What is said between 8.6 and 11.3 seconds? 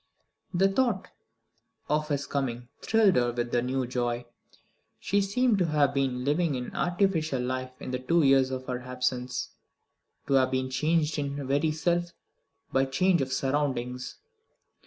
her absence, to have been changed